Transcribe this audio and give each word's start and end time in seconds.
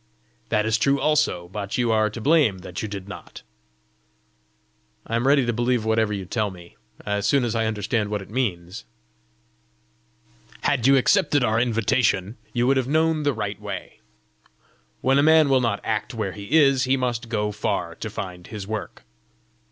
"That 0.49 0.65
is 0.65 0.79
true 0.79 0.99
also 0.99 1.47
but 1.49 1.77
you 1.77 1.91
are 1.91 2.09
to 2.09 2.19
blame 2.19 2.57
that 2.65 2.81
you 2.81 2.87
did 2.87 3.07
not." 3.07 3.43
"I 5.05 5.15
am 5.15 5.27
ready 5.27 5.45
to 5.45 5.53
believe 5.53 5.85
whatever 5.85 6.11
you 6.11 6.25
tell 6.25 6.49
me 6.49 6.75
as 7.05 7.27
soon 7.27 7.43
as 7.43 7.53
I 7.53 7.67
understand 7.67 8.09
what 8.09 8.23
it 8.23 8.31
means." 8.31 8.83
"Had 10.61 10.87
you 10.87 10.97
accepted 10.97 11.43
our 11.43 11.59
invitation, 11.59 12.37
you 12.51 12.65
would 12.65 12.77
have 12.77 12.87
known 12.87 13.21
the 13.21 13.31
right 13.33 13.61
way. 13.61 13.99
When 15.01 15.19
a 15.19 15.21
man 15.21 15.49
will 15.49 15.61
not 15.61 15.81
act 15.83 16.15
where 16.15 16.31
he 16.31 16.45
is, 16.57 16.85
he 16.85 16.97
must 16.97 17.29
go 17.29 17.51
far 17.51 17.93
to 17.93 18.09
find 18.09 18.47
his 18.47 18.65
work." 18.65 19.03